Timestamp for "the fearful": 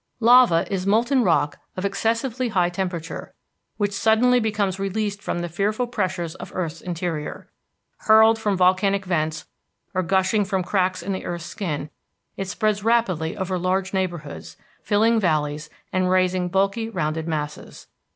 5.41-5.85